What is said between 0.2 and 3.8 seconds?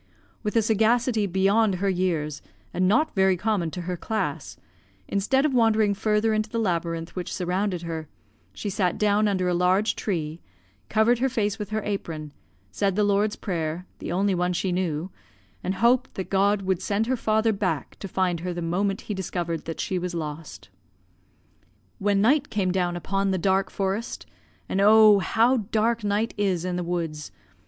"With a sagacity beyond her years and not very common